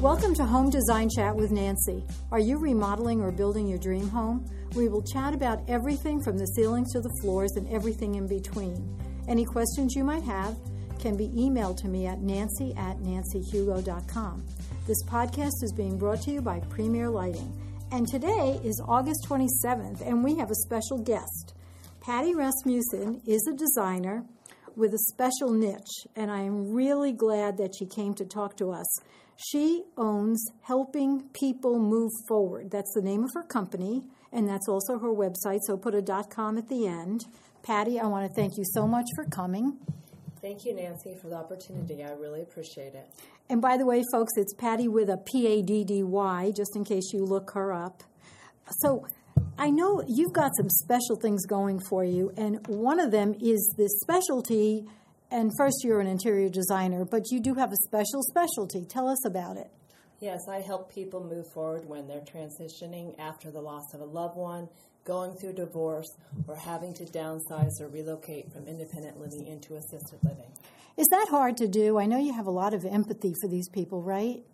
Welcome 0.00 0.34
to 0.34 0.44
Home 0.44 0.70
Design 0.70 1.08
Chat 1.08 1.34
with 1.34 1.52
Nancy. 1.52 2.04
Are 2.32 2.40
you 2.40 2.58
remodeling 2.58 3.22
or 3.22 3.30
building 3.30 3.68
your 3.68 3.78
dream 3.78 4.08
home? 4.08 4.44
We 4.74 4.88
will 4.88 5.02
chat 5.02 5.32
about 5.32 5.62
everything 5.68 6.20
from 6.20 6.36
the 6.36 6.46
ceilings 6.48 6.92
to 6.92 7.00
the 7.00 7.14
floors 7.22 7.52
and 7.56 7.66
everything 7.68 8.16
in 8.16 8.26
between. 8.26 8.98
Any 9.28 9.44
questions 9.44 9.94
you 9.94 10.02
might 10.02 10.24
have 10.24 10.56
can 10.98 11.16
be 11.16 11.28
emailed 11.28 11.76
to 11.78 11.88
me 11.88 12.06
at 12.06 12.20
nancy 12.20 12.74
at 12.76 12.98
nancyhugo.com. 12.98 14.44
This 14.86 15.02
podcast 15.04 15.62
is 15.62 15.72
being 15.74 15.96
brought 15.96 16.22
to 16.22 16.32
you 16.32 16.42
by 16.42 16.58
Premier 16.60 17.08
Lighting. 17.08 17.52
And 17.92 18.06
today 18.06 18.60
is 18.64 18.82
August 18.86 19.24
27th, 19.28 20.06
and 20.06 20.24
we 20.24 20.36
have 20.36 20.50
a 20.50 20.56
special 20.56 20.98
guest. 20.98 21.54
Paddy 22.00 22.34
Rasmussen 22.34 23.22
is 23.26 23.46
a 23.46 23.56
designer 23.56 24.24
with 24.76 24.92
a 24.92 24.98
special 24.98 25.52
niche, 25.52 26.06
and 26.16 26.30
I 26.30 26.40
am 26.40 26.72
really 26.72 27.12
glad 27.12 27.56
that 27.58 27.74
she 27.78 27.86
came 27.86 28.12
to 28.14 28.24
talk 28.24 28.56
to 28.56 28.72
us. 28.72 28.86
She 29.36 29.82
owns 29.96 30.44
Helping 30.62 31.28
People 31.32 31.78
Move 31.78 32.12
Forward. 32.28 32.70
That's 32.70 32.92
the 32.94 33.02
name 33.02 33.24
of 33.24 33.30
her 33.34 33.42
company, 33.42 34.02
and 34.32 34.48
that's 34.48 34.68
also 34.68 34.98
her 34.98 35.12
website, 35.12 35.60
so 35.66 35.76
put 35.76 35.94
a 35.94 36.02
dot 36.02 36.30
.com 36.30 36.56
at 36.56 36.68
the 36.68 36.86
end. 36.86 37.24
Paddy, 37.62 37.98
I 37.98 38.06
want 38.06 38.28
to 38.28 38.34
thank 38.34 38.56
you 38.56 38.64
so 38.64 38.86
much 38.86 39.06
for 39.16 39.24
coming. 39.24 39.78
Thank 40.40 40.64
you, 40.64 40.74
Nancy, 40.74 41.16
for 41.20 41.28
the 41.28 41.36
opportunity. 41.36 42.04
I 42.04 42.12
really 42.12 42.42
appreciate 42.42 42.94
it. 42.94 43.08
And 43.48 43.60
by 43.60 43.76
the 43.76 43.86
way, 43.86 44.02
folks, 44.12 44.32
it's 44.36 44.54
Paddy 44.54 44.88
with 44.88 45.08
a 45.08 45.16
P 45.16 45.46
A 45.46 45.62
D 45.62 45.84
D 45.84 46.02
Y, 46.02 46.52
just 46.54 46.76
in 46.76 46.84
case 46.84 47.12
you 47.12 47.24
look 47.24 47.52
her 47.52 47.72
up. 47.72 48.02
So 48.80 49.06
I 49.58 49.70
know 49.70 50.02
you've 50.06 50.32
got 50.32 50.50
some 50.56 50.68
special 50.68 51.16
things 51.16 51.44
going 51.46 51.80
for 51.88 52.04
you, 52.04 52.32
and 52.36 52.66
one 52.66 53.00
of 53.00 53.10
them 53.10 53.34
is 53.40 53.74
this 53.76 53.98
specialty. 54.00 54.84
And 55.30 55.50
first, 55.56 55.82
you're 55.82 56.00
an 56.00 56.06
interior 56.06 56.48
designer, 56.48 57.04
but 57.04 57.30
you 57.30 57.40
do 57.40 57.54
have 57.54 57.72
a 57.72 57.76
special 57.86 58.22
specialty. 58.28 58.84
Tell 58.84 59.08
us 59.08 59.24
about 59.26 59.56
it. 59.56 59.70
Yes, 60.20 60.40
I 60.48 60.60
help 60.60 60.92
people 60.94 61.24
move 61.24 61.46
forward 61.52 61.86
when 61.86 62.06
they're 62.06 62.20
transitioning 62.20 63.18
after 63.18 63.50
the 63.50 63.60
loss 63.60 63.92
of 63.94 64.00
a 64.00 64.04
loved 64.04 64.36
one, 64.36 64.68
going 65.04 65.34
through 65.34 65.54
divorce, 65.54 66.08
or 66.46 66.56
having 66.56 66.94
to 66.94 67.04
downsize 67.04 67.80
or 67.80 67.88
relocate 67.88 68.52
from 68.52 68.66
independent 68.66 69.20
living 69.20 69.46
into 69.46 69.74
assisted 69.74 70.18
living. 70.22 70.50
Is 70.96 71.06
that 71.10 71.26
hard 71.28 71.56
to 71.58 71.68
do? 71.68 71.98
I 71.98 72.06
know 72.06 72.18
you 72.18 72.32
have 72.32 72.46
a 72.46 72.52
lot 72.52 72.72
of 72.72 72.84
empathy 72.84 73.34
for 73.40 73.48
these 73.48 73.68
people, 73.68 74.02
right? 74.02 74.44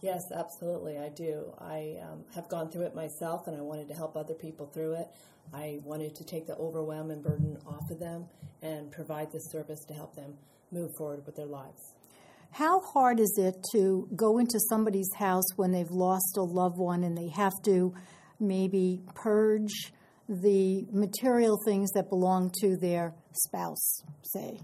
Yes, 0.00 0.22
absolutely, 0.32 0.96
I 0.96 1.08
do. 1.08 1.52
I 1.58 1.96
um, 2.02 2.24
have 2.34 2.48
gone 2.48 2.70
through 2.70 2.86
it 2.86 2.94
myself, 2.94 3.48
and 3.48 3.56
I 3.56 3.60
wanted 3.60 3.88
to 3.88 3.94
help 3.94 4.16
other 4.16 4.34
people 4.34 4.66
through 4.66 4.94
it. 4.94 5.08
I 5.52 5.80
wanted 5.82 6.14
to 6.16 6.24
take 6.24 6.46
the 6.46 6.54
overwhelm 6.56 7.10
and 7.10 7.22
burden 7.22 7.56
off 7.66 7.90
of 7.90 7.98
them 7.98 8.26
and 8.62 8.92
provide 8.92 9.32
this 9.32 9.50
service 9.50 9.84
to 9.88 9.94
help 9.94 10.14
them 10.14 10.34
move 10.70 10.90
forward 10.96 11.24
with 11.26 11.34
their 11.34 11.46
lives. 11.46 11.94
How 12.50 12.80
hard 12.80 13.18
is 13.18 13.34
it 13.38 13.64
to 13.72 14.08
go 14.14 14.38
into 14.38 14.58
somebody's 14.68 15.10
house 15.18 15.44
when 15.56 15.72
they've 15.72 15.90
lost 15.90 16.36
a 16.36 16.42
loved 16.42 16.78
one 16.78 17.02
and 17.02 17.16
they 17.16 17.28
have 17.28 17.52
to 17.64 17.94
maybe 18.38 19.02
purge 19.14 19.92
the 20.28 20.86
material 20.92 21.58
things 21.64 21.90
that 21.92 22.08
belong 22.08 22.52
to 22.60 22.76
their 22.76 23.14
spouse, 23.32 24.02
say? 24.22 24.60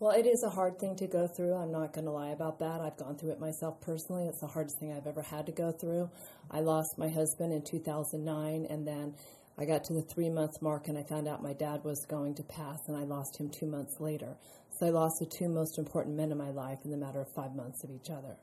Well, 0.00 0.12
it 0.12 0.26
is 0.26 0.44
a 0.44 0.50
hard 0.50 0.78
thing 0.78 0.94
to 0.96 1.08
go 1.08 1.26
through. 1.26 1.54
I'm 1.54 1.72
not 1.72 1.92
going 1.92 2.04
to 2.04 2.12
lie 2.12 2.30
about 2.30 2.60
that. 2.60 2.80
I've 2.80 2.96
gone 2.96 3.16
through 3.16 3.32
it 3.32 3.40
myself 3.40 3.80
personally. 3.80 4.26
It's 4.26 4.40
the 4.40 4.46
hardest 4.46 4.78
thing 4.78 4.92
I've 4.92 5.08
ever 5.08 5.22
had 5.22 5.46
to 5.46 5.52
go 5.52 5.72
through. 5.72 6.08
I 6.52 6.60
lost 6.60 6.96
my 6.98 7.08
husband 7.08 7.52
in 7.52 7.62
2009, 7.62 8.66
and 8.70 8.86
then 8.86 9.14
I 9.58 9.64
got 9.64 9.82
to 9.84 9.94
the 9.94 10.02
three 10.02 10.30
month 10.30 10.62
mark 10.62 10.86
and 10.86 10.96
I 10.96 11.02
found 11.02 11.26
out 11.26 11.42
my 11.42 11.52
dad 11.52 11.82
was 11.82 12.06
going 12.08 12.36
to 12.36 12.44
pass, 12.44 12.78
and 12.86 12.96
I 12.96 13.02
lost 13.02 13.40
him 13.40 13.50
two 13.50 13.66
months 13.66 13.96
later. 13.98 14.36
So 14.78 14.86
I 14.86 14.90
lost 14.90 15.16
the 15.18 15.26
two 15.26 15.48
most 15.48 15.78
important 15.78 16.16
men 16.16 16.30
in 16.30 16.38
my 16.38 16.50
life 16.50 16.78
in 16.84 16.92
the 16.92 16.96
matter 16.96 17.20
of 17.20 17.26
five 17.34 17.56
months 17.56 17.82
of 17.82 17.90
each 17.90 18.08
other. 18.08 18.36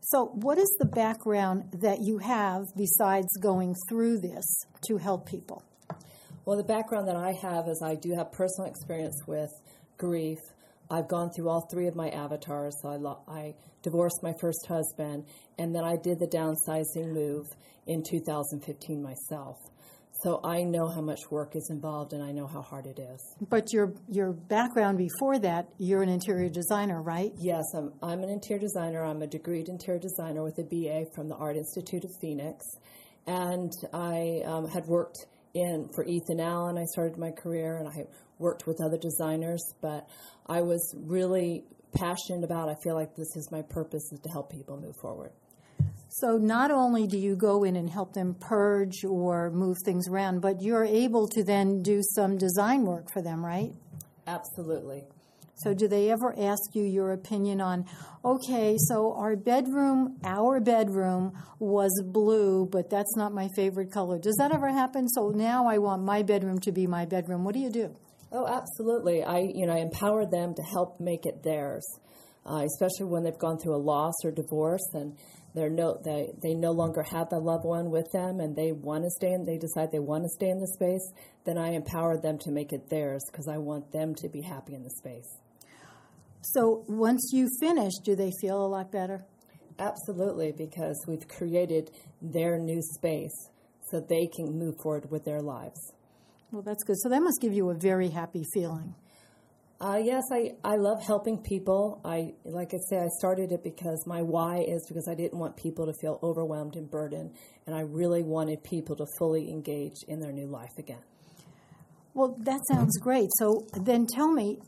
So, 0.00 0.30
what 0.34 0.56
is 0.56 0.74
the 0.78 0.86
background 0.86 1.64
that 1.82 1.98
you 2.00 2.16
have 2.16 2.64
besides 2.78 3.28
going 3.42 3.74
through 3.90 4.20
this 4.20 4.64
to 4.86 4.96
help 4.96 5.28
people? 5.28 5.62
Well, 6.46 6.56
the 6.56 6.64
background 6.64 7.08
that 7.08 7.16
I 7.16 7.32
have 7.42 7.68
is 7.68 7.82
I 7.84 7.94
do 7.94 8.14
have 8.16 8.32
personal 8.32 8.70
experience 8.70 9.20
with 9.26 9.50
grief. 9.98 10.38
I've 10.92 11.08
gone 11.08 11.30
through 11.30 11.48
all 11.48 11.66
three 11.72 11.86
of 11.86 11.96
my 11.96 12.10
avatars. 12.10 12.76
So 12.82 12.90
I, 12.90 12.96
lo- 12.96 13.22
I 13.26 13.54
divorced 13.82 14.22
my 14.22 14.34
first 14.38 14.66
husband, 14.68 15.24
and 15.58 15.74
then 15.74 15.84
I 15.84 15.96
did 15.96 16.18
the 16.18 16.28
downsizing 16.28 17.14
move 17.14 17.46
in 17.86 18.02
2015 18.02 19.02
myself. 19.02 19.56
So 20.22 20.40
I 20.44 20.62
know 20.62 20.88
how 20.88 21.00
much 21.00 21.18
work 21.30 21.56
is 21.56 21.68
involved 21.70 22.12
and 22.12 22.22
I 22.22 22.30
know 22.30 22.46
how 22.46 22.62
hard 22.62 22.86
it 22.86 23.00
is. 23.00 23.34
But 23.48 23.72
your 23.72 23.92
your 24.08 24.32
background 24.32 24.98
before 24.98 25.40
that, 25.40 25.68
you're 25.78 26.02
an 26.02 26.08
interior 26.08 26.48
designer, 26.48 27.02
right? 27.02 27.32
Yes, 27.38 27.64
I'm, 27.74 27.92
I'm 28.02 28.22
an 28.22 28.28
interior 28.28 28.60
designer. 28.60 29.04
I'm 29.04 29.22
a 29.22 29.26
degreed 29.26 29.68
interior 29.68 29.98
designer 29.98 30.44
with 30.44 30.58
a 30.58 30.62
BA 30.62 31.06
from 31.12 31.28
the 31.28 31.34
Art 31.34 31.56
Institute 31.56 32.04
of 32.04 32.10
Phoenix. 32.20 32.64
And 33.26 33.72
I 33.92 34.42
um, 34.46 34.68
had 34.68 34.84
worked 34.86 35.26
in 35.54 35.88
for 35.94 36.04
Ethan 36.04 36.40
Allen. 36.40 36.78
I 36.78 36.84
started 36.84 37.18
my 37.18 37.30
career 37.30 37.78
and 37.78 37.88
I 37.88 38.04
worked 38.38 38.66
with 38.66 38.80
other 38.80 38.98
designers, 38.98 39.62
but 39.80 40.08
I 40.46 40.62
was 40.62 40.94
really 40.98 41.64
passionate 41.94 42.44
about 42.44 42.68
I 42.68 42.74
feel 42.82 42.94
like 42.94 43.14
this 43.14 43.36
is 43.36 43.50
my 43.52 43.62
purpose 43.62 44.10
is 44.12 44.20
to 44.20 44.30
help 44.30 44.50
people 44.50 44.80
move 44.80 44.96
forward. 44.96 45.32
So 46.08 46.36
not 46.36 46.70
only 46.70 47.06
do 47.06 47.18
you 47.18 47.36
go 47.36 47.64
in 47.64 47.76
and 47.76 47.88
help 47.88 48.12
them 48.12 48.34
purge 48.38 49.04
or 49.04 49.50
move 49.50 49.78
things 49.84 50.08
around, 50.08 50.40
but 50.40 50.60
you're 50.60 50.84
able 50.84 51.26
to 51.28 51.42
then 51.42 51.82
do 51.82 52.00
some 52.14 52.36
design 52.36 52.84
work 52.84 53.10
for 53.12 53.22
them, 53.22 53.44
right? 53.44 53.72
Absolutely. 54.26 55.04
So 55.54 55.74
do 55.74 55.86
they 55.86 56.10
ever 56.10 56.34
ask 56.38 56.74
you 56.74 56.82
your 56.82 57.12
opinion 57.12 57.60
on, 57.60 57.84
okay, 58.24 58.76
so 58.78 59.14
our 59.14 59.36
bedroom, 59.36 60.18
our 60.24 60.60
bedroom 60.60 61.32
was 61.58 62.02
blue, 62.04 62.66
but 62.66 62.90
that's 62.90 63.16
not 63.16 63.32
my 63.32 63.48
favorite 63.54 63.92
color. 63.92 64.18
Does 64.18 64.34
that 64.38 64.52
ever 64.52 64.70
happen? 64.70 65.08
So 65.08 65.28
now 65.28 65.66
I 65.66 65.78
want 65.78 66.02
my 66.02 66.22
bedroom 66.22 66.58
to 66.60 66.72
be 66.72 66.86
my 66.86 67.04
bedroom. 67.04 67.44
What 67.44 67.54
do 67.54 67.60
you 67.60 67.70
do? 67.70 67.94
Oh, 68.32 68.46
absolutely. 68.46 69.22
I, 69.22 69.40
you 69.54 69.66
know, 69.66 69.74
I 69.74 69.80
empower 69.80 70.24
them 70.24 70.54
to 70.54 70.62
help 70.62 70.98
make 70.98 71.26
it 71.26 71.42
theirs, 71.42 71.86
uh, 72.46 72.64
especially 72.64 73.06
when 73.06 73.22
they've 73.22 73.38
gone 73.38 73.58
through 73.58 73.76
a 73.76 73.84
loss 73.84 74.14
or 74.24 74.30
divorce 74.30 74.88
and 74.94 75.16
they're 75.54 75.68
no, 75.68 76.00
they, 76.02 76.32
they 76.42 76.54
no 76.54 76.70
longer 76.70 77.02
have 77.02 77.28
the 77.28 77.38
loved 77.38 77.66
one 77.66 77.90
with 77.90 78.10
them 78.12 78.40
and 78.40 78.56
they 78.56 78.72
want 78.72 79.04
to 79.04 79.10
stay 79.10 79.32
in, 79.32 79.44
they 79.44 79.58
decide 79.58 79.92
they 79.92 79.98
want 79.98 80.24
to 80.24 80.30
stay 80.30 80.48
in 80.48 80.58
the 80.58 80.66
space, 80.66 81.12
then 81.44 81.58
I 81.58 81.72
empower 81.72 82.18
them 82.18 82.38
to 82.38 82.50
make 82.50 82.72
it 82.72 82.88
theirs 82.88 83.22
because 83.30 83.48
I 83.48 83.58
want 83.58 83.92
them 83.92 84.14
to 84.14 84.28
be 84.30 84.40
happy 84.40 84.74
in 84.74 84.82
the 84.82 84.90
space. 84.90 85.41
So 86.42 86.84
once 86.88 87.30
you 87.32 87.48
finish, 87.60 87.92
do 88.04 88.14
they 88.16 88.30
feel 88.40 88.64
a 88.64 88.66
lot 88.66 88.90
better? 88.90 89.24
Absolutely, 89.78 90.52
because 90.52 91.02
we've 91.06 91.26
created 91.28 91.90
their 92.20 92.58
new 92.58 92.82
space 92.82 93.34
so 93.90 94.00
they 94.00 94.28
can 94.34 94.58
move 94.58 94.74
forward 94.82 95.10
with 95.10 95.24
their 95.24 95.40
lives. 95.40 95.92
Well, 96.50 96.62
that's 96.62 96.84
good. 96.84 96.96
So 96.98 97.08
that 97.08 97.22
must 97.22 97.40
give 97.40 97.52
you 97.52 97.70
a 97.70 97.74
very 97.74 98.10
happy 98.10 98.44
feeling. 98.52 98.94
Uh, 99.80 99.96
yes, 99.96 100.22
I, 100.30 100.52
I 100.62 100.76
love 100.76 101.02
helping 101.02 101.38
people. 101.38 102.00
I 102.04 102.34
like 102.44 102.72
I 102.72 102.78
say, 102.88 102.98
I 102.98 103.08
started 103.18 103.50
it 103.50 103.64
because 103.64 104.04
my 104.06 104.22
why 104.22 104.58
is 104.60 104.84
because 104.86 105.08
I 105.08 105.14
didn't 105.14 105.40
want 105.40 105.56
people 105.56 105.86
to 105.86 105.92
feel 106.00 106.20
overwhelmed 106.22 106.76
and 106.76 106.88
burdened, 106.88 107.32
and 107.66 107.74
I 107.74 107.80
really 107.80 108.22
wanted 108.22 108.62
people 108.62 108.94
to 108.96 109.06
fully 109.18 109.50
engage 109.50 109.96
in 110.06 110.20
their 110.20 110.30
new 110.30 110.46
life 110.46 110.70
again. 110.78 111.02
Well, 112.14 112.36
that 112.44 112.60
sounds 112.70 112.96
great. 112.98 113.28
So 113.38 113.66
then 113.74 114.06
tell 114.06 114.30
me 114.30 114.58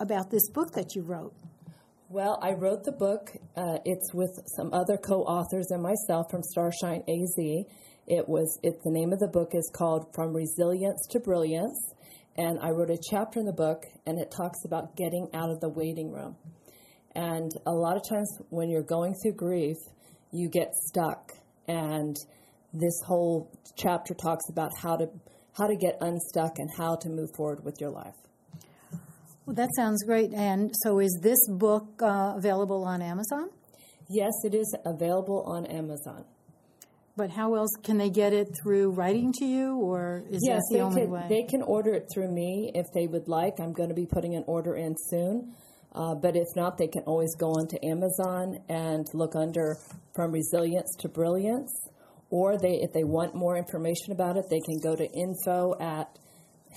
about 0.00 0.30
this 0.30 0.48
book 0.50 0.72
that 0.74 0.94
you 0.94 1.02
wrote. 1.02 1.34
Well, 2.08 2.38
I 2.42 2.52
wrote 2.52 2.84
the 2.84 2.92
book. 2.92 3.30
Uh, 3.56 3.78
it's 3.84 4.12
with 4.14 4.38
some 4.56 4.72
other 4.72 4.96
co-authors 4.96 5.70
and 5.70 5.82
myself 5.82 6.26
from 6.30 6.42
Starshine 6.42 7.02
AZ. 7.08 7.64
It 8.06 8.28
was. 8.28 8.58
It, 8.62 8.74
the 8.84 8.92
name 8.92 9.12
of 9.12 9.18
the 9.18 9.28
book 9.28 9.50
is 9.54 9.70
called 9.74 10.06
From 10.14 10.34
Resilience 10.34 11.06
to 11.10 11.20
Brilliance 11.20 11.94
and 12.36 12.58
I 12.60 12.70
wrote 12.70 12.90
a 12.90 12.98
chapter 13.10 13.38
in 13.38 13.46
the 13.46 13.52
book, 13.52 13.84
and 14.06 14.18
it 14.18 14.32
talks 14.36 14.64
about 14.64 14.96
getting 14.96 15.28
out 15.34 15.50
of 15.50 15.60
the 15.60 15.68
waiting 15.68 16.10
room. 16.10 16.36
And 17.14 17.50
a 17.64 17.70
lot 17.70 17.96
of 17.96 18.02
times 18.08 18.28
when 18.50 18.68
you're 18.68 18.82
going 18.82 19.14
through 19.22 19.34
grief, 19.34 19.76
you 20.32 20.48
get 20.48 20.74
stuck. 20.74 21.30
And 21.68 22.16
this 22.72 23.00
whole 23.06 23.52
chapter 23.76 24.14
talks 24.14 24.44
about 24.50 24.72
how 24.82 24.96
to 24.96 25.06
how 25.56 25.68
to 25.68 25.76
get 25.76 25.96
unstuck 26.00 26.58
and 26.58 26.68
how 26.76 26.96
to 26.96 27.08
move 27.08 27.30
forward 27.36 27.64
with 27.64 27.80
your 27.80 27.90
life. 27.90 28.16
Well, 29.46 29.54
that 29.56 29.70
sounds 29.76 30.02
great. 30.04 30.32
And 30.32 30.70
so, 30.82 31.00
is 31.00 31.18
this 31.22 31.38
book 31.48 32.02
uh, 32.02 32.34
available 32.36 32.84
on 32.84 33.02
Amazon? 33.02 33.50
Yes, 34.08 34.32
it 34.44 34.54
is 34.54 34.74
available 34.84 35.42
on 35.46 35.66
Amazon. 35.66 36.24
But 37.16 37.30
how 37.30 37.54
else 37.54 37.70
can 37.82 37.98
they 37.98 38.10
get 38.10 38.32
it 38.32 38.48
through 38.62 38.90
writing 38.90 39.32
to 39.38 39.44
you, 39.44 39.76
or 39.76 40.24
is 40.30 40.40
yes, 40.44 40.60
that 40.70 40.76
the 40.76 40.82
only 40.82 41.02
can, 41.02 41.10
way? 41.10 41.26
They 41.28 41.44
can 41.44 41.62
order 41.62 41.94
it 41.94 42.08
through 42.12 42.32
me 42.32 42.72
if 42.74 42.86
they 42.92 43.06
would 43.06 43.28
like. 43.28 43.60
I'm 43.60 43.72
going 43.72 43.90
to 43.90 43.94
be 43.94 44.06
putting 44.06 44.34
an 44.34 44.42
order 44.46 44.74
in 44.74 44.96
soon. 45.10 45.54
Uh, 45.94 46.16
but 46.16 46.34
if 46.34 46.48
not, 46.56 46.76
they 46.76 46.88
can 46.88 47.02
always 47.02 47.36
go 47.36 47.50
onto 47.50 47.76
Amazon 47.84 48.58
and 48.68 49.06
look 49.14 49.36
under 49.36 49.76
From 50.16 50.32
Resilience 50.32 50.92
to 51.00 51.08
Brilliance. 51.08 51.70
Or 52.30 52.58
they, 52.58 52.80
if 52.82 52.92
they 52.92 53.04
want 53.04 53.36
more 53.36 53.56
information 53.56 54.10
about 54.10 54.36
it, 54.36 54.46
they 54.50 54.58
can 54.58 54.80
go 54.82 54.96
to 54.96 55.08
info 55.12 55.76
at 55.78 56.18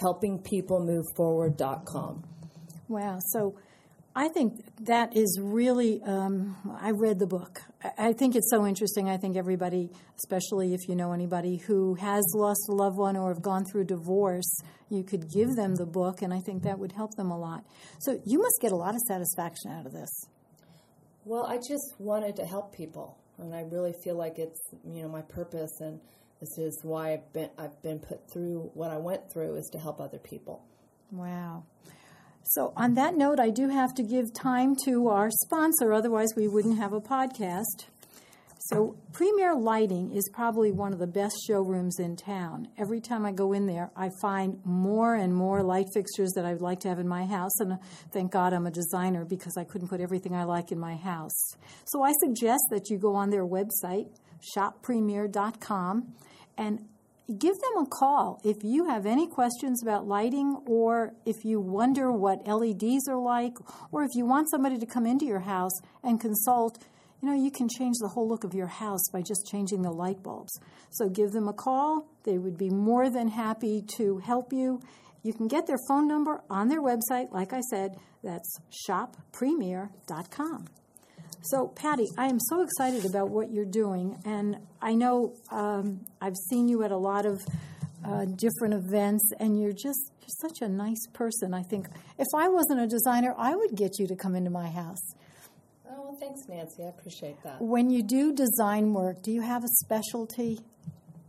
helpingpeoplemoveforward.com. 0.04 2.37
Wow. 2.88 3.20
So 3.32 3.56
I 4.16 4.30
think 4.30 4.64
that 4.86 5.16
is 5.16 5.40
really, 5.40 6.02
um, 6.04 6.56
I 6.82 6.90
read 6.90 7.20
the 7.20 7.28
book. 7.28 7.62
I 8.00 8.14
think 8.14 8.36
it's 8.36 8.50
so 8.50 8.66
interesting. 8.66 9.10
I 9.10 9.18
think 9.18 9.38
everybody, 9.38 9.92
especially 10.18 10.74
if 10.74 10.90
you 10.90 10.96
know 10.96 11.12
anybody 11.12 11.58
who 11.58 11.94
has 11.96 12.24
lost 12.34 12.68
a 12.68 12.72
loved 12.72 12.98
one 12.98 13.16
or 13.16 13.32
have 13.32 13.44
gone 13.44 13.64
through 13.66 13.84
divorce, 13.84 14.50
you 14.90 15.04
could 15.04 15.30
give 15.32 15.50
them 15.56 15.76
the 15.76 15.86
book, 15.86 16.24
and 16.24 16.34
I 16.34 16.40
think 16.40 16.64
that 16.64 16.80
would 16.80 16.94
help 16.94 17.14
them 17.16 17.30
a 17.30 17.38
lot. 17.38 17.64
So 18.00 18.20
you 18.26 18.40
must 18.40 18.56
get 18.60 18.72
a 18.72 18.76
lot 18.76 18.96
of 18.96 19.02
satisfaction 19.08 19.72
out 19.72 19.86
of 19.86 19.94
this. 19.94 20.10
Well, 21.24 21.46
I 21.46 21.58
just 21.58 21.94
wanted 22.00 22.38
to 22.38 22.46
help 22.46 22.74
people, 22.76 23.20
and 23.38 23.54
I 23.54 23.62
really 23.70 23.94
feel 24.04 24.16
like 24.16 24.40
it's 24.40 24.62
you 24.84 25.04
know 25.04 25.10
my 25.10 25.22
purpose, 25.22 25.80
and 25.80 26.00
this 26.40 26.58
is 26.58 26.80
why 26.82 27.14
I've 27.14 27.34
been 27.34 27.50
I've 27.60 27.80
been 27.84 28.00
put 28.00 28.32
through 28.32 28.72
what 28.74 28.90
I 28.90 28.98
went 28.98 29.32
through 29.32 29.58
is 29.58 29.70
to 29.74 29.78
help 29.78 30.02
other 30.02 30.18
people. 30.20 30.64
Wow. 31.12 31.66
So, 32.52 32.72
on 32.78 32.94
that 32.94 33.18
note, 33.18 33.42
I 33.42 33.50
do 33.50 33.68
have 33.68 33.94
to 33.96 34.04
give 34.04 34.34
time 34.34 34.74
to 34.86 35.10
our 35.10 35.30
sponsor, 35.30 35.92
otherwise, 35.92 36.30
we 36.38 36.48
wouldn't 36.48 36.78
have 36.78 36.94
a 36.94 37.02
podcast. 37.02 37.88
So, 38.70 38.96
Premier 39.12 39.54
Lighting 39.54 40.14
is 40.14 40.30
probably 40.34 40.72
one 40.72 40.94
of 40.94 41.00
the 41.00 41.08
best 41.08 41.36
showrooms 41.46 42.00
in 42.00 42.16
town. 42.16 42.70
Every 42.78 43.02
time 43.02 43.26
I 43.26 43.34
go 43.34 43.52
in 43.52 43.66
there, 43.66 43.92
I 43.98 44.12
find 44.22 44.62
more 44.64 45.16
and 45.16 45.36
more 45.36 45.62
light 45.62 45.88
fixtures 45.94 46.32
that 46.36 46.46
I'd 46.46 46.62
like 46.62 46.80
to 46.82 46.88
have 46.88 47.00
in 47.00 47.08
my 47.08 47.26
house. 47.26 47.60
And 47.60 47.74
uh, 47.74 47.78
thank 48.14 48.32
God 48.32 48.54
I'm 48.54 48.66
a 48.66 48.72
designer 48.72 49.26
because 49.26 49.58
I 49.58 49.66
couldn't 49.66 49.90
put 49.90 50.00
everything 50.00 50.34
I 50.34 50.46
like 50.46 50.72
in 50.72 50.80
my 50.80 50.96
house. 50.96 51.38
So, 51.84 52.02
I 52.02 52.14
suggest 52.24 52.64
that 52.72 52.90
you 52.90 52.98
go 52.98 53.14
on 53.14 53.30
their 53.30 53.46
website, 53.46 54.08
shoppremier.com, 54.56 56.14
and 56.58 56.80
give 57.36 57.56
them 57.60 57.84
a 57.84 57.86
call 57.86 58.40
if 58.44 58.64
you 58.64 58.86
have 58.86 59.06
any 59.06 59.28
questions 59.28 59.84
about 59.84 60.08
lighting 60.08 60.58
or 60.66 61.14
if 61.26 61.44
you 61.44 61.60
wonder 61.60 62.12
what 62.12 62.48
LEDs 62.48 63.08
are 63.10 63.20
like 63.20 63.58
or 63.92 64.04
if 64.04 64.16
you 64.16 64.26
want 64.26 64.50
somebody 64.50 64.78
to 64.78 64.86
come 64.86 65.06
into 65.06 65.26
your 65.26 65.42
house 65.42 65.74
and 66.04 66.22
consult. 66.22 66.78
You 67.22 67.30
know, 67.30 67.36
you 67.36 67.52
can 67.52 67.68
change 67.68 67.96
the 68.00 68.10
whole 68.10 68.28
look 68.28 68.44
of 68.44 68.54
your 68.54 68.68
house 68.68 69.10
by 69.12 69.22
just 69.22 69.48
changing 69.48 69.82
the 69.82 69.92
light 69.92 70.22
bulbs. 70.22 70.60
So 70.92 71.10
give 71.10 71.32
them 71.32 71.48
a 71.48 71.54
call. 71.54 72.08
They 72.24 72.38
would 72.38 72.58
be 72.58 72.70
more 72.70 73.10
than 73.10 73.28
happy 73.30 73.84
to 73.98 74.20
help 74.20 74.54
you. 74.54 74.80
You 75.24 75.34
can 75.34 75.48
get 75.48 75.66
their 75.68 75.80
phone 75.88 76.08
number 76.08 76.44
on 76.50 76.68
their 76.70 76.82
website. 76.82 77.32
Like 77.34 77.54
I 77.54 77.62
said, 77.62 77.98
that's 78.24 78.60
shoppremier.com. 78.88 80.68
So, 81.50 81.70
Paddy, 81.70 82.10
I 82.18 82.28
am 82.28 82.40
so 82.40 82.62
excited 82.62 83.06
about 83.06 83.30
what 83.30 83.52
you're 83.52 83.64
doing, 83.64 84.18
and 84.26 84.58
I 84.82 84.94
know 84.96 85.34
um, 85.50 86.02
I've 86.20 86.36
seen 86.50 86.68
you 86.68 86.84
at 86.84 86.92
a 86.92 86.98
lot 86.98 87.26
of 87.26 87.40
uh, 88.06 88.26
different 88.26 88.74
events, 88.74 89.32
and 89.40 89.58
you're 89.58 89.72
just 89.72 90.12
you're 90.20 90.50
such 90.50 90.62
a 90.62 90.68
nice 90.68 91.08
person. 91.14 91.54
I 91.54 91.64
think 91.64 91.88
if 92.18 92.28
I 92.36 92.50
wasn't 92.50 92.82
a 92.82 92.88
designer, 92.88 93.34
I 93.38 93.56
would 93.56 93.76
get 93.76 93.98
you 93.98 94.08
to 94.08 94.16
come 94.16 94.36
into 94.36 94.50
my 94.50 94.70
house. 94.70 95.14
Oh, 95.90 96.02
well, 96.02 96.18
thanks, 96.20 96.42
Nancy. 96.50 96.84
I 96.84 96.90
appreciate 96.90 97.42
that. 97.44 97.62
When 97.62 97.90
you 97.90 98.04
do 98.04 98.34
design 98.34 98.94
work, 98.94 99.22
do 99.24 99.32
you 99.32 99.42
have 99.42 99.64
a 99.64 99.70
specialty? 99.86 100.60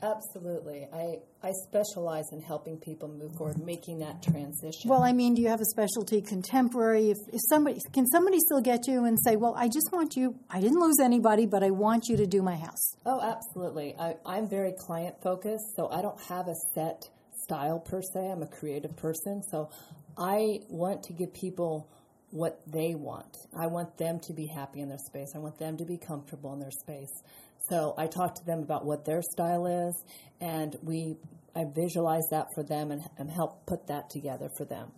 Absolutely. 0.03 0.89
I, 0.93 1.19
I 1.43 1.53
specialize 1.69 2.25
in 2.33 2.41
helping 2.41 2.79
people 2.79 3.09
move 3.09 3.33
forward, 3.37 3.57
mm-hmm. 3.57 3.67
making 3.67 3.99
that 4.01 4.23
transition. 4.23 4.91
Well, 4.91 5.05
I 5.05 5.13
mean, 5.13 5.35
do 5.35 5.43
you 5.43 5.49
have 5.49 5.61
a 5.61 5.67
specialty 5.67 6.21
contemporary? 6.21 7.11
If, 7.11 7.19
if 7.33 7.41
somebody 7.49 7.79
can 7.93 8.07
somebody 8.07 8.39
still 8.41 8.61
get 8.61 8.89
you 8.89 9.05
and 9.05 9.17
say, 9.25 9.37
"Well, 9.37 9.55
I 9.57 9.69
just 9.69 9.91
want 9.93 10.17
you. 10.17 10.35
I 10.51 10.61
didn't 10.61 10.81
lose 10.81 10.99
anybody, 11.01 11.47
but 11.47 11.63
I 11.63 11.71
want 11.71 12.09
you 12.09 12.17
to 12.17 12.27
do 12.27 12.43
my 12.43 12.57
house." 12.57 12.97
Oh, 13.07 13.21
absolutely. 13.21 13.95
I, 13.99 14.17
I'm 14.27 14.49
very 14.49 14.73
client 14.73 15.17
focused, 15.23 15.77
so 15.77 15.89
I 15.91 16.03
don't 16.03 16.21
have 16.23 16.49
a 16.49 16.55
set 16.75 17.09
style 17.45 17.79
per 17.79 18.03
se. 18.03 18.31
I'm 18.31 18.43
a 18.43 18.49
creative 18.49 18.97
person, 18.97 19.43
so 19.51 19.71
I 20.17 20.61
want 20.69 21.05
to 21.05 21.13
give 21.13 21.33
people 21.33 21.89
what 22.31 22.61
they 22.67 22.95
want. 22.95 23.37
I 23.59 23.69
want 23.69 23.97
them 23.97 24.21
to 24.21 24.33
be 24.33 24.47
happy 24.47 24.81
in 24.81 24.89
their 24.89 24.99
space. 24.99 25.33
I 25.35 25.39
want 25.39 25.59
them 25.59 25.77
to 25.79 25.85
be 25.85 25.97
comfortable 25.97 26.53
in 26.53 26.61
their 26.61 26.71
space. 26.71 27.23
So 27.69 27.95
I 27.99 28.07
talk 28.07 28.35
to 28.37 28.45
them 28.45 28.61
about 28.61 28.85
what 28.87 29.05
their 29.05 29.21
style 29.23 29.67
is, 29.67 30.05
and 30.41 30.77
we 30.83 31.17
I 31.55 31.65
visualize 31.75 32.27
that 32.31 32.47
for 32.55 32.63
them 32.63 32.91
and, 32.91 33.03
and 33.19 33.31
help 33.31 33.67
put 33.67 33.87
that 33.89 34.11
together 34.11 34.49
for 34.57 34.65
them. 34.65 34.93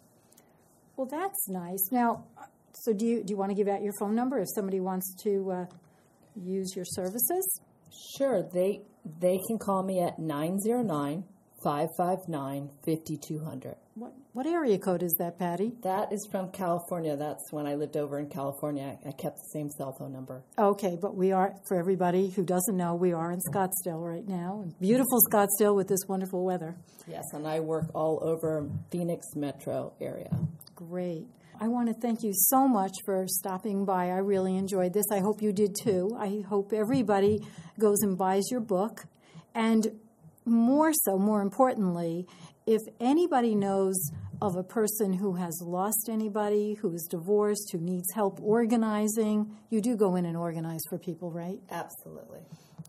Well, 0.96 1.08
that's 1.10 1.48
nice. 1.48 1.88
Now, 1.90 2.24
so 2.72 2.92
do 2.92 3.06
you 3.06 3.24
do 3.24 3.32
you 3.32 3.36
want 3.36 3.50
to 3.50 3.54
give 3.54 3.68
out 3.68 3.82
your 3.82 3.94
phone 3.98 4.14
number 4.14 4.38
if 4.38 4.48
somebody 4.54 4.80
wants 4.80 5.14
to 5.22 5.50
uh, 5.50 5.64
use 6.36 6.74
your 6.76 6.84
services? 6.84 7.60
Sure. 8.16 8.42
They 8.52 8.82
they 9.20 9.38
can 9.48 9.58
call 9.58 9.82
me 9.82 10.00
at 10.00 10.18
909 10.18 11.24
559 11.64 12.70
5200. 12.84 13.76
What, 14.00 14.14
what 14.32 14.46
area 14.46 14.78
code 14.78 15.02
is 15.02 15.14
that, 15.18 15.38
Paddy? 15.38 15.74
That 15.82 16.10
is 16.10 16.26
from 16.32 16.50
California. 16.52 17.18
That's 17.18 17.52
when 17.52 17.66
I 17.66 17.74
lived 17.74 17.98
over 17.98 18.18
in 18.18 18.30
California. 18.30 18.96
I 19.04 19.12
kept 19.12 19.36
the 19.36 19.50
same 19.52 19.68
cell 19.68 19.94
phone 19.98 20.10
number. 20.10 20.42
Okay, 20.58 20.96
but 20.98 21.14
we 21.14 21.32
are, 21.32 21.52
for 21.68 21.76
everybody 21.76 22.30
who 22.30 22.42
doesn't 22.42 22.78
know, 22.78 22.94
we 22.94 23.12
are 23.12 23.30
in 23.30 23.40
Scottsdale 23.52 24.02
right 24.02 24.26
now. 24.26 24.64
Beautiful 24.80 25.18
Scottsdale 25.30 25.76
with 25.76 25.86
this 25.86 26.00
wonderful 26.08 26.46
weather. 26.46 26.76
Yes, 27.06 27.24
and 27.34 27.46
I 27.46 27.60
work 27.60 27.90
all 27.94 28.18
over 28.22 28.70
Phoenix 28.90 29.26
metro 29.36 29.92
area. 30.00 30.34
Great. 30.74 31.26
I 31.60 31.68
want 31.68 31.88
to 31.88 31.94
thank 32.00 32.22
you 32.22 32.32
so 32.32 32.66
much 32.66 32.94
for 33.04 33.26
stopping 33.28 33.84
by. 33.84 34.06
I 34.06 34.20
really 34.20 34.56
enjoyed 34.56 34.94
this. 34.94 35.04
I 35.12 35.18
hope 35.18 35.42
you 35.42 35.52
did 35.52 35.76
too. 35.78 36.16
I 36.18 36.42
hope 36.48 36.72
everybody 36.72 37.40
goes 37.78 38.00
and 38.00 38.16
buys 38.16 38.44
your 38.50 38.60
book. 38.60 39.04
And 39.54 40.00
more 40.50 40.92
so, 40.92 41.16
more 41.16 41.40
importantly, 41.40 42.26
if 42.66 42.82
anybody 43.00 43.54
knows 43.54 43.96
of 44.42 44.56
a 44.56 44.62
person 44.62 45.12
who 45.12 45.34
has 45.34 45.60
lost 45.64 46.08
anybody, 46.10 46.74
who 46.74 46.92
is 46.92 47.06
divorced, 47.10 47.70
who 47.72 47.78
needs 47.78 48.12
help 48.14 48.40
organizing, 48.40 49.56
you 49.70 49.80
do 49.80 49.96
go 49.96 50.16
in 50.16 50.24
and 50.24 50.36
organize 50.36 50.80
for 50.88 50.98
people, 50.98 51.30
right? 51.30 51.58
Absolutely. 51.70 52.40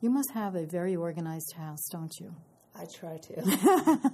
You 0.01 0.09
must 0.09 0.31
have 0.33 0.55
a 0.55 0.65
very 0.65 0.95
organized 0.95 1.53
house, 1.57 1.87
don't 1.91 2.13
you? 2.19 2.33
I 2.75 2.85
try 2.85 3.17
to. 3.17 4.11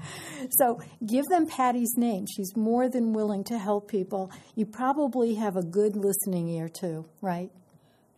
so 0.50 0.80
give 1.06 1.26
them 1.26 1.46
Paddy's 1.46 1.94
name. 1.96 2.26
She's 2.26 2.56
more 2.56 2.88
than 2.88 3.12
willing 3.12 3.44
to 3.44 3.58
help 3.58 3.88
people. 3.88 4.30
You 4.54 4.66
probably 4.66 5.34
have 5.34 5.56
a 5.56 5.62
good 5.62 5.96
listening 5.96 6.48
ear, 6.48 6.68
too, 6.68 7.06
right? 7.20 7.50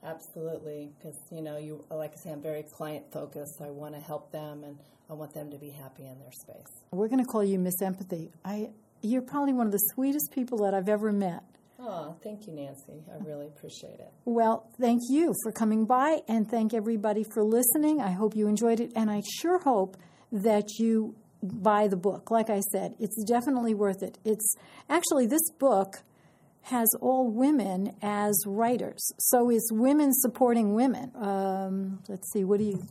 Absolutely, 0.05 0.91
because 0.99 1.17
you 1.31 1.43
know, 1.43 1.57
you 1.59 1.85
like 1.91 2.13
I 2.13 2.17
say, 2.17 2.31
I'm 2.31 2.43
very 2.43 2.65
client 2.65 3.05
focused. 3.13 3.61
I 3.61 3.71
want 3.71 3.95
to 3.95 4.01
help 4.01 4.33
them, 4.33 4.65
and 4.65 4.79
I 5.09 5.15
want 5.15 5.33
them 5.33 5.51
to 5.51 5.59
be 5.59 5.71
happy 5.71 6.07
in 6.07 6.19
their 6.19 6.33
space. 6.33 6.67
We're 6.91 7.09
going 7.09 7.25
to 7.25 7.31
call 7.31 7.45
you 7.45 7.59
Miss 7.59 7.81
Empathy. 7.81 8.31
I, 8.45 8.71
you're 9.01 9.23
probably 9.23 9.53
one 9.53 9.67
of 9.67 9.73
the 9.73 9.83
sweetest 9.95 10.33
people 10.33 10.59
that 10.59 10.75
I've 10.75 10.89
ever 10.89 11.13
met. 11.13 11.43
Oh, 11.79 12.17
thank 12.23 12.47
you, 12.47 12.53
Nancy. 12.53 13.03
I 13.13 13.25
really 13.25 13.47
appreciate 13.47 13.99
it. 13.99 14.13
Well, 14.25 14.71
thank 14.81 15.01
you 15.09 15.35
for 15.43 15.53
coming 15.53 15.85
by, 15.85 16.21
and 16.29 16.49
thank 16.49 16.75
everybody 16.75 17.25
for 17.25 17.43
listening. 17.43 18.01
I 18.01 18.13
hope 18.13 18.37
you 18.37 18.47
enjoyed 18.47 18.81
it, 18.81 18.93
and 18.95 19.11
I 19.11 19.23
sure 19.41 19.59
hope 19.59 19.97
that 20.31 20.79
you 20.79 21.15
buy 21.43 21.89
the 21.89 21.97
book. 21.97 22.31
Like 22.31 22.51
I 22.51 22.61
said, 22.73 22.95
it's 23.01 23.23
definitely 23.25 23.75
worth 23.75 24.03
it. 24.03 24.19
It's 24.25 24.55
actually 24.89 25.27
this 25.27 25.51
book 25.59 26.03
has 26.63 26.89
all 27.01 27.31
women 27.31 27.95
as 28.03 28.35
writers. 28.47 29.13
So 29.19 29.51
it's 29.51 29.71
women 29.73 30.13
supporting 30.13 30.75
women. 30.75 31.11
Um, 31.17 32.01
let's 32.09 32.31
see, 32.33 32.45
what 32.45 32.59
do 32.59 32.65
you? 32.65 32.83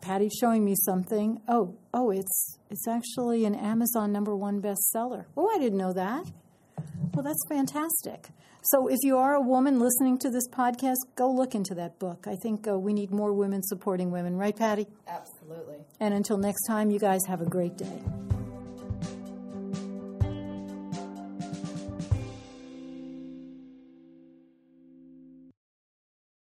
Paddy's 0.00 0.32
showing 0.40 0.64
me 0.64 0.74
something. 0.74 1.40
Oh, 1.46 1.76
oh, 1.92 2.10
it's 2.10 2.58
it's 2.70 2.88
actually 2.88 3.44
an 3.44 3.54
Amazon 3.54 4.12
number 4.12 4.34
one 4.34 4.60
bestseller. 4.60 5.26
Oh, 5.36 5.48
I 5.54 5.58
didn't 5.58 5.78
know 5.78 5.92
that. 5.92 6.24
Well, 7.14 7.24
that's 7.24 7.44
fantastic. 7.48 8.28
So 8.62 8.88
if 8.88 8.98
you 9.02 9.16
are 9.16 9.34
a 9.34 9.40
woman 9.40 9.80
listening 9.80 10.18
to 10.18 10.30
this 10.30 10.46
podcast, 10.48 10.96
go 11.16 11.30
look 11.30 11.54
into 11.54 11.74
that 11.76 11.98
book. 11.98 12.26
I 12.26 12.36
think 12.36 12.68
uh, 12.68 12.78
we 12.78 12.92
need 12.92 13.10
more 13.10 13.32
women 13.32 13.62
supporting 13.62 14.10
women, 14.10 14.36
right, 14.36 14.54
Paddy? 14.54 14.86
Absolutely. 15.08 15.76
And 15.98 16.12
until 16.12 16.36
next 16.36 16.66
time, 16.66 16.90
you 16.90 16.98
guys 16.98 17.20
have 17.26 17.40
a 17.40 17.46
great 17.46 17.76
day. 17.78 18.02